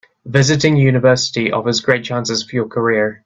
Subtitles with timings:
[0.25, 3.19] Visiting a university offers great chances for your career.